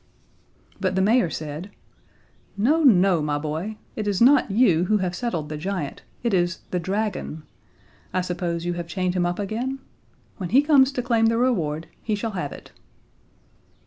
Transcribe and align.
But 0.79 0.95
the 0.95 1.01
mayor 1.03 1.29
said: 1.29 1.69
"No, 2.57 2.81
no, 2.83 3.21
my 3.21 3.37
boy. 3.37 3.77
It 3.95 4.07
is 4.07 4.19
not 4.19 4.49
you 4.49 4.85
who 4.85 4.97
have 4.97 5.15
settled 5.15 5.47
the 5.47 5.57
giant, 5.57 6.01
it 6.23 6.33
is 6.33 6.61
the 6.71 6.79
dragon. 6.79 7.43
I 8.11 8.21
suppose 8.21 8.65
you 8.65 8.73
have 8.73 8.87
chained 8.87 9.13
him 9.13 9.27
up 9.27 9.37
again? 9.37 9.77
When 10.37 10.49
he 10.49 10.63
comes 10.63 10.91
to 10.93 11.03
claim 11.03 11.27
the 11.27 11.37
reward 11.37 11.85
he 12.01 12.15
shall 12.15 12.31
have 12.31 12.51
it." 12.51 12.71